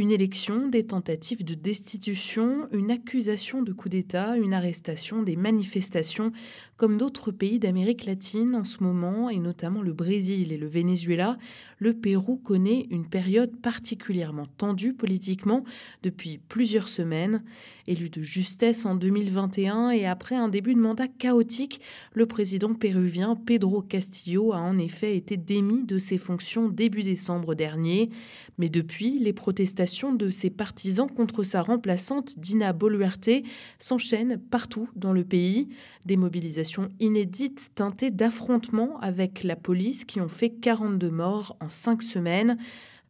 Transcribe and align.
Une 0.00 0.12
élection, 0.12 0.68
des 0.68 0.86
tentatives 0.86 1.44
de 1.44 1.52
destitution, 1.52 2.68
une 2.72 2.90
accusation 2.90 3.60
de 3.60 3.70
coup 3.74 3.90
d'État, 3.90 4.38
une 4.38 4.54
arrestation, 4.54 5.22
des 5.22 5.36
manifestations, 5.36 6.32
comme 6.78 6.96
d'autres 6.96 7.32
pays 7.32 7.58
d'Amérique 7.58 8.06
latine 8.06 8.54
en 8.54 8.64
ce 8.64 8.82
moment, 8.82 9.28
et 9.28 9.38
notamment 9.38 9.82
le 9.82 9.92
Brésil 9.92 10.52
et 10.52 10.56
le 10.56 10.68
Venezuela, 10.68 11.36
le 11.78 11.92
Pérou 11.92 12.38
connaît 12.38 12.86
une 12.90 13.06
période 13.06 13.54
particulièrement 13.60 14.46
tendue 14.56 14.94
politiquement 14.94 15.64
depuis 16.02 16.38
plusieurs 16.38 16.88
semaines. 16.88 17.42
Élu 17.86 18.08
de 18.08 18.22
justesse 18.22 18.86
en 18.86 18.94
2021 18.94 19.90
et 19.90 20.06
après 20.06 20.36
un 20.36 20.48
début 20.48 20.74
de 20.74 20.80
mandat 20.80 21.08
chaotique, 21.08 21.82
le 22.14 22.24
président 22.24 22.72
péruvien 22.72 23.36
Pedro 23.36 23.82
Castillo 23.82 24.52
a 24.54 24.58
en 24.58 24.78
effet 24.78 25.16
été 25.16 25.36
démis 25.36 25.84
de 25.84 25.98
ses 25.98 26.16
fonctions 26.16 26.70
début 26.70 27.02
décembre 27.02 27.54
dernier. 27.54 28.08
Mais 28.56 28.70
depuis, 28.70 29.18
les 29.18 29.32
protestations 29.32 29.89
de 29.90 30.30
ses 30.30 30.50
partisans 30.50 31.10
contre 31.10 31.42
sa 31.42 31.62
remplaçante 31.62 32.38
Dina 32.38 32.72
Boluarte 32.72 33.30
s'enchaînent 33.78 34.38
partout 34.38 34.88
dans 34.94 35.12
le 35.12 35.24
pays. 35.24 35.68
Des 36.04 36.16
mobilisations 36.16 36.88
inédites 37.00 37.72
teintées 37.74 38.12
d'affrontements 38.12 39.00
avec 39.00 39.42
la 39.42 39.56
police 39.56 40.04
qui 40.04 40.20
ont 40.20 40.28
fait 40.28 40.50
42 40.50 41.10
morts 41.10 41.56
en 41.60 41.68
cinq 41.68 42.02
semaines. 42.02 42.56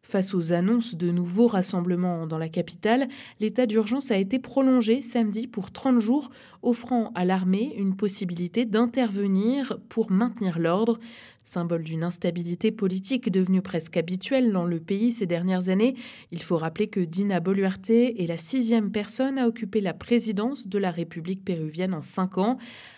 Face 0.02 0.34
aux 0.34 0.52
annonces 0.52 0.96
de 0.96 1.10
nouveaux 1.10 1.46
rassemblements 1.46 2.26
dans 2.26 2.38
la 2.38 2.48
capitale, 2.48 3.06
l'état 3.38 3.66
d'urgence 3.66 4.10
a 4.10 4.16
été 4.16 4.38
prolongé 4.38 5.02
samedi 5.02 5.46
pour 5.46 5.70
30 5.70 6.00
jours, 6.00 6.30
offrant 6.62 7.12
à 7.14 7.24
l'armée 7.24 7.74
une 7.76 7.94
possibilité 7.94 8.64
d'intervenir 8.64 9.78
pour 9.88 10.10
maintenir 10.10 10.58
l'ordre. 10.58 10.98
Symbole 11.44 11.84
d'une 11.84 12.02
instabilité 12.02 12.72
politique 12.72 13.30
devenue 13.30 13.62
presque 13.62 13.98
habituelle 13.98 14.52
dans 14.52 14.64
le 14.64 14.80
pays 14.80 15.12
ces 15.12 15.26
dernières 15.26 15.68
années, 15.68 15.94
il 16.32 16.42
faut 16.42 16.56
rappeler 16.56 16.88
que 16.88 17.00
Dina 17.00 17.38
Boluarte 17.38 17.90
est 17.90 18.28
la 18.28 18.38
sixième 18.38 18.90
personne 18.90 19.38
à 19.38 19.46
occuper 19.46 19.80
la 19.80 19.94
présidence 19.94 20.66
de 20.66 20.78
la 20.78 20.90
République 20.90 21.44
péruvienne 21.44 21.94
en 21.94 22.02
cinq 22.02 22.38
ans. 22.38 22.56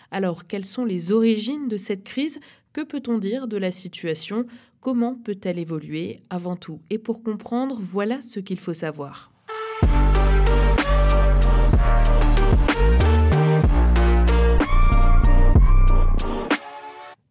Alors, 0.09 0.47
quelles 0.47 0.65
sont 0.65 0.85
les 0.85 1.11
origines 1.11 1.67
de 1.67 1.77
cette 1.77 2.03
crise? 2.03 2.39
Que 2.71 2.81
peut-on 2.81 3.17
dire 3.17 3.47
de 3.47 3.57
la 3.57 3.71
situation? 3.71 4.45
Comment 4.83 5.15
peut-elle 5.15 5.59
évoluer 5.59 6.19
Avant 6.29 6.57
tout, 6.57 6.81
et 6.89 6.97
pour 6.97 7.23
comprendre, 7.23 7.79
voilà 7.81 8.21
ce 8.21 8.41
qu'il 8.41 8.59
faut 8.59 8.73
savoir. 8.73 9.31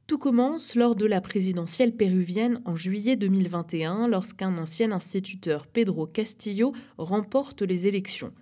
Tout 0.06 0.16
commence 0.16 0.76
lors 0.76 0.96
de 0.96 1.04
la 1.04 1.20
présidentielle 1.20 1.94
péruvienne 1.94 2.62
en 2.64 2.74
juillet 2.74 3.16
2021, 3.16 4.08
lorsqu'un 4.08 4.56
ancien 4.56 4.90
instituteur, 4.90 5.66
Pedro 5.66 6.06
Castillo, 6.06 6.72
remporte 6.96 7.60
les 7.60 7.86
élections. 7.86 8.32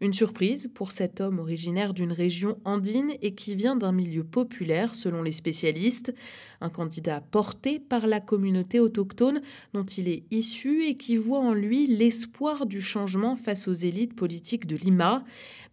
Une 0.00 0.12
surprise 0.12 0.70
pour 0.72 0.92
cet 0.92 1.20
homme 1.20 1.40
originaire 1.40 1.92
d'une 1.92 2.12
région 2.12 2.60
andine 2.64 3.14
et 3.20 3.34
qui 3.34 3.56
vient 3.56 3.74
d'un 3.74 3.90
milieu 3.90 4.22
populaire 4.22 4.94
selon 4.94 5.24
les 5.24 5.32
spécialistes, 5.32 6.14
un 6.60 6.70
candidat 6.70 7.20
porté 7.20 7.80
par 7.80 8.06
la 8.06 8.20
communauté 8.20 8.78
autochtone 8.78 9.40
dont 9.74 9.84
il 9.84 10.08
est 10.08 10.22
issu 10.30 10.84
et 10.84 10.96
qui 10.96 11.16
voit 11.16 11.40
en 11.40 11.52
lui 11.52 11.88
l'espoir 11.88 12.66
du 12.66 12.80
changement 12.80 13.34
face 13.34 13.66
aux 13.66 13.72
élites 13.72 14.14
politiques 14.14 14.68
de 14.68 14.76
Lima. 14.76 15.24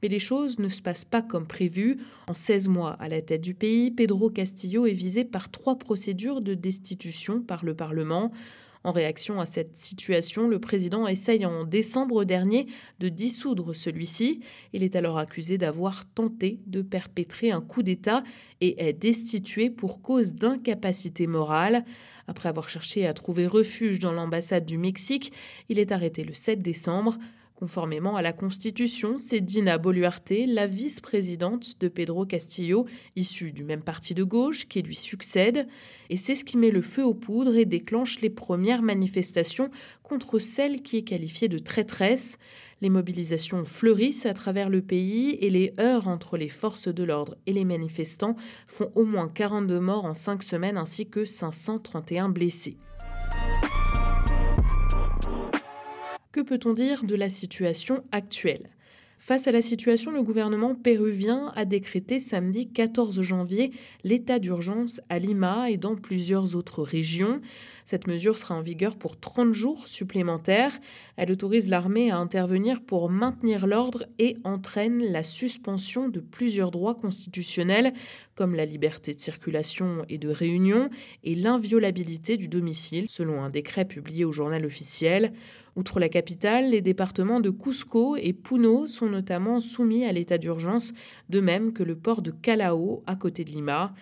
Mais 0.01 0.09
les 0.09 0.19
choses 0.19 0.57
ne 0.57 0.69
se 0.69 0.81
passent 0.81 1.05
pas 1.05 1.21
comme 1.21 1.45
prévu. 1.45 1.99
En 2.27 2.33
16 2.33 2.67
mois 2.67 2.93
à 2.93 3.07
la 3.07 3.21
tête 3.21 3.41
du 3.41 3.53
pays, 3.53 3.91
Pedro 3.91 4.31
Castillo 4.31 4.87
est 4.87 4.93
visé 4.93 5.23
par 5.23 5.51
trois 5.51 5.77
procédures 5.77 6.41
de 6.41 6.55
destitution 6.55 7.41
par 7.41 7.63
le 7.63 7.75
Parlement. 7.75 8.31
En 8.85 8.91
réaction 8.91 9.39
à 9.39 9.47
cette 9.47 9.75
situation, 9.75 10.47
le 10.47 10.59
président 10.59 11.07
essaye 11.07 11.43
en 11.43 11.63
décembre 11.63 12.23
dernier 12.23 12.67
de 12.99 13.09
dissoudre 13.09 13.73
celui-ci. 13.73 14.41
Il 14.73 14.83
est 14.83 14.95
alors 14.95 15.17
accusé 15.17 15.57
d'avoir 15.57 16.05
tenté 16.05 16.59
de 16.67 16.83
perpétrer 16.83 17.49
un 17.49 17.61
coup 17.61 17.81
d'État 17.81 18.23
et 18.61 18.87
est 18.87 18.93
destitué 18.93 19.71
pour 19.71 20.03
cause 20.03 20.35
d'incapacité 20.35 21.25
morale. 21.25 21.83
Après 22.27 22.47
avoir 22.47 22.69
cherché 22.69 23.07
à 23.07 23.15
trouver 23.15 23.47
refuge 23.47 23.97
dans 23.97 24.11
l'ambassade 24.11 24.67
du 24.67 24.77
Mexique, 24.77 25.33
il 25.67 25.79
est 25.79 25.91
arrêté 25.91 26.23
le 26.23 26.35
7 26.35 26.61
décembre. 26.61 27.17
Conformément 27.55 28.17
à 28.17 28.21
la 28.21 28.33
Constitution, 28.33 29.17
c'est 29.17 29.39
Dina 29.39 29.77
Boluarte, 29.77 30.33
la 30.45 30.67
vice-présidente 30.67 31.79
de 31.79 31.87
Pedro 31.87 32.25
Castillo, 32.25 32.85
issue 33.15 33.53
du 33.53 33.63
même 33.63 33.81
parti 33.81 34.13
de 34.13 34.25
gauche, 34.25 34.67
qui 34.67 34.81
lui 34.81 34.93
succède. 34.93 35.65
Et 36.09 36.17
c'est 36.17 36.35
ce 36.35 36.43
qui 36.43 36.57
met 36.57 36.69
le 36.69 36.81
feu 36.81 37.05
aux 37.05 37.13
poudres 37.13 37.55
et 37.55 37.63
déclenche 37.63 38.19
les 38.19 38.29
premières 38.29 38.81
manifestations 38.81 39.69
contre 40.03 40.37
celle 40.37 40.81
qui 40.81 40.97
est 40.97 41.03
qualifiée 41.03 41.47
de 41.47 41.57
traîtresse. 41.57 42.39
Les 42.81 42.89
mobilisations 42.89 43.63
fleurissent 43.63 44.25
à 44.25 44.33
travers 44.33 44.69
le 44.69 44.81
pays 44.81 45.37
et 45.39 45.49
les 45.49 45.71
heurts 45.79 46.09
entre 46.09 46.35
les 46.35 46.49
forces 46.49 46.89
de 46.89 47.03
l'ordre 47.05 47.37
et 47.45 47.53
les 47.53 47.63
manifestants 47.63 48.35
font 48.67 48.91
au 48.95 49.05
moins 49.05 49.29
42 49.29 49.79
morts 49.79 50.03
en 50.03 50.13
5 50.13 50.43
semaines 50.43 50.77
ainsi 50.77 51.07
que 51.07 51.23
531 51.23 52.27
blessés. 52.27 52.75
Que 56.35 56.41
peut-on 56.41 56.73
dire 56.73 57.05
de 57.05 57.15
la 57.15 57.29
situation 57.29 58.03
actuelle? 58.11 58.69
Face 59.17 59.47
à 59.47 59.53
la 59.53 59.61
situation, 59.61 60.11
le 60.11 60.21
gouvernement 60.21 60.75
péruvien 60.75 61.53
a 61.55 61.63
décrété 61.63 62.19
samedi 62.19 62.67
14 62.67 63.21
janvier 63.21 63.71
l'état 64.03 64.37
d'urgence 64.37 64.99
à 65.07 65.17
Lima 65.17 65.71
et 65.71 65.77
dans 65.77 65.95
plusieurs 65.95 66.57
autres 66.57 66.83
régions. 66.83 67.39
Cette 67.85 68.07
mesure 68.07 68.37
sera 68.37 68.55
en 68.55 68.61
vigueur 68.61 68.97
pour 68.97 69.17
30 69.17 69.53
jours 69.53 69.87
supplémentaires. 69.87 70.77
Elle 71.15 71.31
autorise 71.31 71.69
l'armée 71.69 72.11
à 72.11 72.17
intervenir 72.17 72.83
pour 72.83 73.09
maintenir 73.09 73.65
l'ordre 73.65 74.05
et 74.19 74.35
entraîne 74.43 75.03
la 75.03 75.23
suspension 75.23 76.09
de 76.09 76.19
plusieurs 76.19 76.69
droits 76.69 76.95
constitutionnels 76.95 77.93
comme 78.35 78.55
la 78.55 78.65
liberté 78.65 79.13
de 79.13 79.21
circulation 79.21 80.03
et 80.09 80.17
de 80.17 80.29
réunion 80.29 80.89
et 81.23 81.33
l'inviolabilité 81.33 82.35
du 82.35 82.49
domicile 82.49 83.05
selon 83.07 83.41
un 83.41 83.49
décret 83.49 83.85
publié 83.85 84.25
au 84.25 84.33
journal 84.33 84.65
officiel. 84.65 85.31
Outre 85.75 85.99
la 85.99 86.07
capitale, 86.07 86.69
les 86.69 86.81
départements 86.81 87.41
de 87.41 87.49
Cusco 87.49 88.15
et 88.15 88.31
Puno 88.31 88.87
sont 88.87 89.09
notamment 89.09 89.59
soumis 89.59 90.05
à 90.05 90.13
l'état 90.13 90.37
d'urgence, 90.37 90.93
de 91.27 91.41
même 91.41 91.73
que 91.73 91.83
le 91.83 91.97
port 91.97 92.21
de 92.21 92.31
Calao 92.31 93.03
à 93.05 93.17
côté 93.17 93.43
de 93.43 93.51
Lima. 93.51 93.93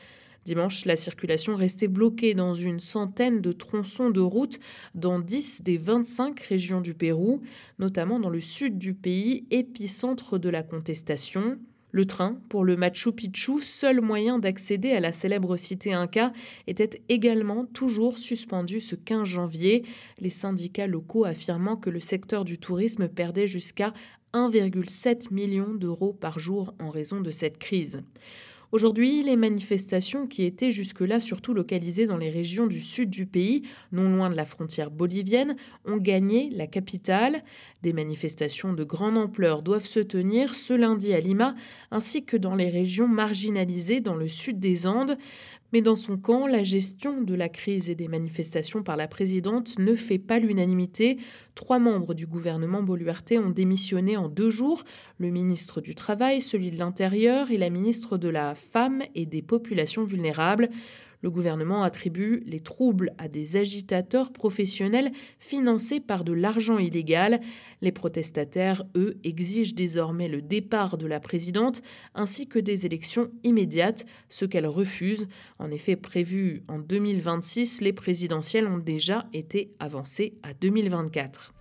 Dimanche, 0.46 0.86
la 0.86 0.96
circulation 0.96 1.56
restait 1.56 1.88
bloquée 1.88 2.36
dans 2.36 2.54
une 2.54 2.80
centaine 2.80 3.42
de 3.42 3.52
tronçons 3.52 4.12
de 4.12 4.20
route 4.20 4.60
dans 4.94 5.20
10 5.20 5.64
des 5.64 5.78
25 5.78 6.40
régions 6.42 6.82
du 6.82 6.94
Pérou, 6.94 7.42
notamment 7.80 8.20
dans 8.20 8.30
le 8.30 8.42
sud 8.42 8.78
du 8.78 8.94
pays, 8.94 9.48
épicentre 9.50 10.38
de 10.38 10.50
la 10.50 10.62
contestation. 10.62 11.58
Le 11.96 12.06
train 12.06 12.40
pour 12.50 12.66
le 12.66 12.76
Machu 12.76 13.12
Picchu, 13.12 13.62
seul 13.62 14.02
moyen 14.02 14.40
d'accéder 14.40 14.94
à 14.94 15.00
la 15.00 15.12
célèbre 15.12 15.58
cité 15.58 15.94
Inca, 15.94 16.34
était 16.66 17.04
également 17.08 17.66
toujours 17.68 18.18
suspendu 18.18 18.81
ce 18.81 18.96
15 18.96 19.26
janvier, 19.26 19.86
les 20.18 20.31
syndicats 20.31 20.88
locaux 20.88 21.24
affirmant 21.24 21.76
que 21.76 21.92
le 21.92 22.00
secteur 22.00 22.46
du 22.46 22.58
tourisme 22.58 23.08
perdait 23.08 23.46
jusqu'à 23.46 23.94
1,7 24.34 25.31
million 25.31 25.72
d'euros 25.76 26.14
par 26.14 26.40
jour 26.40 26.74
en 26.80 26.90
raison 26.90 27.22
de 27.22 27.30
cette 27.30 27.59
crise. 27.59 28.02
Aujourd'hui, 28.74 29.22
les 29.22 29.36
manifestations 29.36 30.26
qui 30.26 30.46
étaient 30.46 30.72
jusque-là 30.72 31.20
surtout 31.20 31.54
localisées 31.54 32.08
dans 32.08 32.18
les 32.18 32.32
régions 32.32 32.66
du 32.66 32.82
sud 32.82 33.12
du 33.12 33.28
pays, 33.28 33.62
non 33.92 34.10
loin 34.10 34.32
de 34.32 34.36
la 34.36 34.46
frontière 34.46 34.90
bolivienne, 34.90 35.56
ont 35.86 35.98
gagné 35.98 36.50
la 36.50 36.66
capitale. 36.66 37.44
Des 37.84 37.94
manifestations 37.94 38.74
de 38.74 38.84
grande 38.84 39.16
ampleur 39.16 39.62
doivent 39.62 39.86
se 39.86 40.00
tenir 40.00 40.56
ce 40.56 40.74
lundi 40.74 41.14
à 41.14 41.20
Lima, 41.20 41.54
ainsi 41.92 42.26
que 42.26 42.36
dans 42.36 42.56
les 42.56 42.70
régions 42.72 43.08
marginalisées 43.08 44.00
dans 44.00 44.16
le 44.16 44.28
sud 44.28 44.60
des 44.60 44.88
Andes. 44.88 45.20
Mais 45.74 45.82
dans 45.82 45.96
son 45.96 46.18
camp, 46.18 46.46
la 46.46 46.62
gestion 46.62 47.22
de 47.22 47.34
la 47.34 47.50
crise 47.50 47.90
et 47.90 47.96
des 47.96 48.08
manifestations 48.08 48.84
par 48.84 48.96
la 48.96 49.08
présidente 49.08 49.80
ne 49.80 49.96
fait 49.96 50.20
pas 50.20 50.38
l'unanimité. 50.38 51.18
Trois 51.56 51.80
membres 51.80 52.14
du 52.14 52.28
gouvernement 52.28 52.84
Boluarte 52.84 53.34
ont 53.44 53.50
démissionné 53.50 54.16
en 54.16 54.30
deux 54.30 54.52
jours, 54.52 54.84
le 55.18 55.31
ministre 55.31 55.81
du 55.81 55.96
Travail, 55.96 56.42
celui 56.42 56.70
de 56.70 56.78
l'Intérieur 56.78 57.50
et 57.50 57.58
la 57.58 57.72
ministre 57.72 58.20
de 58.20 58.30
la 58.30 58.54
Femme 58.54 59.02
et 59.16 59.25
des 59.25 59.42
Populations 59.42 60.04
vulnérables. 60.04 60.70
Le 61.24 61.31
gouvernement 61.31 61.84
attribue 61.84 62.44
les 62.46 62.60
troubles 62.60 63.14
à 63.18 63.30
des 63.30 63.56
agitateurs 63.56 64.34
professionnels 64.34 65.14
financés 65.40 66.02
par 66.02 66.25
de 66.25 66.34
l'argent 66.34 66.78
illégal. 66.78 67.40
Les 67.81 67.94
protestataires, 67.94 68.84
eux, 68.98 69.18
exigent 69.24 69.74
désormais 69.74 70.28
le 70.28 70.42
départ 70.42 70.98
de 70.98 71.08
la 71.08 71.22
présidente 71.22 71.81
ainsi 72.14 72.46
que 72.48 72.60
des 72.60 72.86
élections 72.86 73.31
immédiates, 73.46 74.06
ce 74.28 74.44
qu'elle 74.44 74.68
refuse. 74.68 75.30
En 75.60 75.72
effet, 75.72 75.96
prévues 75.96 76.64
en 76.68 76.80
2026, 76.80 77.80
les 77.80 77.94
présidentielles 77.94 78.68
ont 78.68 78.78
déjà 78.78 79.26
été 79.31 79.72
avancées 79.80 80.34
à 80.44 80.54
2024. 80.54 81.54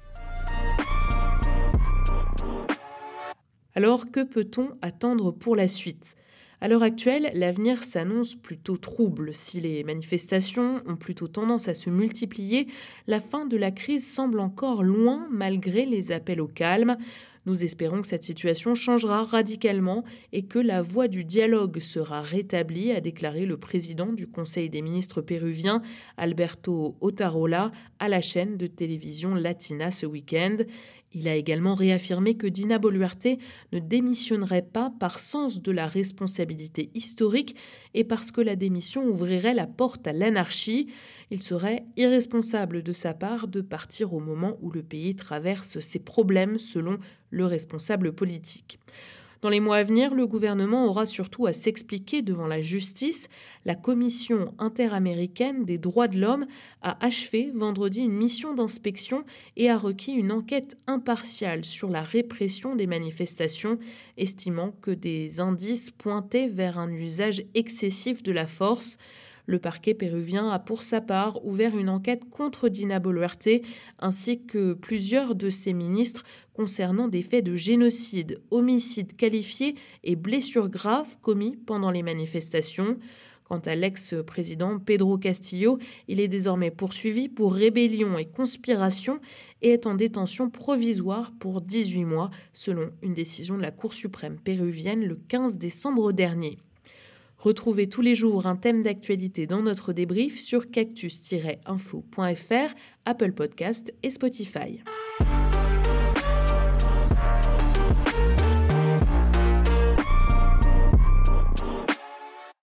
Alors 3.77 4.11
que 4.11 4.25
peut-on 4.25 4.71
attendre 4.83 5.31
pour 5.31 5.55
la 5.55 5.69
suite? 5.69 6.17
À 6.63 6.69
l'heure 6.69 6.85
actuelle, 6.85 7.33
l'avenir 7.35 7.83
s'annonce 7.83 8.37
plutôt 8.37 8.77
trouble. 8.77 9.35
Si 9.35 9.61
les 9.61 9.83
manifestations 9.83 10.77
ont 10.87 10.95
plutôt 10.95 11.27
tendance 11.27 11.67
à 11.67 11.75
se 11.75 11.91
multiplier, 11.91 12.69
la 13.09 13.19
fin 13.19 13.47
de 13.47 13.57
la 13.57 13.73
crise 13.73 14.09
semble 14.09 14.39
encore 14.39 14.85
loin 14.85 15.27
malgré 15.29 15.87
les 15.87 16.13
appels 16.13 16.41
au 16.41 16.47
calme. 16.47 16.97
Nous 17.47 17.65
espérons 17.65 18.01
que 18.01 18.07
cette 18.07 18.23
situation 18.23 18.77
changera 18.77 19.25
radicalement 19.25 20.05
et 20.33 20.45
que 20.45 20.61
la 20.61 20.83
voie 20.83 21.09
du 21.09 21.25
dialogue 21.25 21.81
sera 21.81 22.21
rétablie, 22.21 22.93
a 22.93 23.01
déclaré 23.01 23.45
le 23.45 23.57
président 23.57 24.13
du 24.13 24.29
Conseil 24.29 24.71
des 24.71 24.83
ministres 24.83 25.21
péruvien, 25.21 25.83
Alberto 26.17 26.97
Otarola, 27.01 27.73
à 27.99 28.09
la 28.09 28.21
chaîne 28.21 28.57
de 28.57 28.69
télévision 28.69 29.35
Latina 29.35 29.91
ce 29.91 30.07
week-end. 30.07 30.59
Il 31.15 31.29
a 31.29 31.37
également 31.37 31.75
réaffirmé 31.75 32.37
que 32.37 32.47
Dina 32.47 32.79
Boluarte 32.79 33.29
ne 33.73 33.79
démissionnerait 33.79 34.63
pas 34.63 34.93
par 34.99 35.19
sens 35.19 35.61
de 35.61 35.73
la 35.73 35.87
responsabilité 35.87 36.91
historique 36.95 37.57
et 37.95 38.05
parce 38.05 38.31
que 38.31 38.41
la 38.41 38.57
démission 38.57 39.05
ouvrirait 39.05 39.55
la 39.55 39.67
porte 39.67 40.07
à 40.07 40.13
l'anarchie. 40.13 40.89
Il 41.31 41.43
serait 41.43 41.85
irresponsable 41.97 42.83
de 42.83 42.93
sa 42.93 43.15
part 43.15 43.49
de 43.49 43.61
partir 43.61 44.15
au 44.15 44.21
moment 44.21 44.57
où 44.63 44.71
le 44.71 44.83
pays 44.83 45.15
traverse 45.15 45.79
ses 45.81 45.99
problèmes, 45.99 46.59
selon 46.59 46.99
le 47.31 47.47
responsable 47.47 48.13
politique. 48.13 48.79
Dans 49.43 49.49
les 49.49 49.59
mois 49.59 49.79
à 49.79 49.83
venir, 49.83 50.15
le 50.15 50.29
gouvernement 50.29 50.87
aura 50.87 51.05
surtout 51.05 51.47
à 51.47 51.53
s'expliquer 51.53 52.23
devant 52.23 52.47
la 52.47 52.63
justice. 52.63 53.29
La 53.65 53.75
Commission 53.75 54.55
interaméricaine 54.61 55.65
des 55.65 55.79
droits 55.79 56.07
de 56.07 56.21
l'homme 56.21 56.47
a 56.81 57.05
achevé 57.05 57.51
vendredi 57.53 58.03
une 58.03 58.13
mission 58.13 58.55
d'inspection 58.55 59.25
et 59.57 59.69
a 59.69 59.77
requis 59.77 60.13
une 60.13 60.31
enquête 60.31 60.79
impartiale 60.87 61.65
sur 61.65 61.91
la 61.91 62.03
répression 62.03 62.77
des 62.77 62.87
manifestations, 62.87 63.81
estimant 64.17 64.71
que 64.81 64.93
des 64.93 65.41
indices 65.41 65.91
pointaient 65.91 66.47
vers 66.47 66.79
un 66.79 66.93
usage 66.93 67.43
excessif 67.55 68.23
de 68.23 68.31
la 68.31 68.47
force. 68.47 68.97
Le 69.47 69.59
parquet 69.59 69.95
péruvien 69.95 70.51
a 70.51 70.59
pour 70.59 70.83
sa 70.85 71.01
part 71.01 71.45
ouvert 71.45 71.77
une 71.77 71.89
enquête 71.89 72.29
contre 72.31 72.69
Dina 72.69 73.01
Boluarte 73.01 73.49
ainsi 73.99 74.45
que 74.45 74.73
plusieurs 74.75 75.35
de 75.35 75.51
ses 75.51 75.73
ministres 75.73 76.25
concernant 76.53 77.09
des 77.09 77.23
faits 77.23 77.45
de 77.45 77.57
génocide, 77.57 78.41
homicide 78.51 79.17
qualifié 79.17 79.75
et 80.05 80.15
blessures 80.15 80.69
graves 80.69 81.17
commis 81.23 81.57
pendant 81.57 81.91
les 81.91 82.03
manifestations. 82.03 82.99
Quant 83.45 83.59
à 83.59 83.75
l'ex-président 83.75 84.79
Pedro 84.79 85.19
Castillo, 85.19 85.79
il 86.09 86.21
est 86.21 86.29
désormais 86.29 86.71
poursuivi 86.71 87.29
pour 87.29 87.53
rébellion 87.53 88.17
et 88.17 88.25
conspiration 88.25 89.19
et 89.61 89.71
est 89.71 89.87
en 89.87 89.95
détention 89.95 90.49
provisoire 90.51 91.33
pour 91.39 91.61
18 91.61 92.05
mois, 92.05 92.31
selon 92.53 92.91
une 93.03 93.13
décision 93.13 93.57
de 93.57 93.63
la 93.63 93.73
Cour 93.73 93.93
suprême 93.93 94.39
péruvienne 94.39 95.05
le 95.05 95.17
15 95.17 95.59
décembre 95.59 96.13
dernier. 96.13 96.59
Retrouvez 97.43 97.89
tous 97.89 98.03
les 98.03 98.15
jours 98.15 98.47
un 98.47 98.55
thème 98.55 98.85
d'actualité 98.85 99.49
dans 99.49 99.63
notre 99.63 99.93
débrief 99.93 100.41
sur 100.41 100.71
cactus-info.fr, 100.71 102.75
Apple 103.05 103.33
Podcast 103.33 103.93
et 104.05 104.11
Spotify. 104.11 104.79